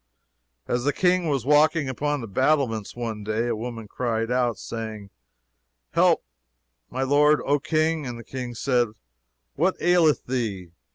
As 0.67 0.83
the 0.83 0.93
King 0.93 1.27
was 1.27 1.45
walking 1.45 1.87
upon 1.87 2.21
the 2.21 2.27
battlements 2.27 2.95
one 2.95 3.23
day, 3.23 3.47
"a 3.49 3.55
woman 3.55 3.87
cried 3.87 4.31
out, 4.31 4.57
saying, 4.57 5.11
Help, 5.91 6.23
my 6.89 7.03
lord, 7.03 7.39
O 7.45 7.59
King! 7.59 8.07
And 8.07 8.17
the 8.17 8.23
King 8.23 8.55
said, 8.55 8.87
What 9.53 9.79
aileth 9.79 10.25
thee? 10.25 10.71